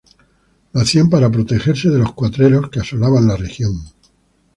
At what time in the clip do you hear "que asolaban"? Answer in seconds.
2.71-3.27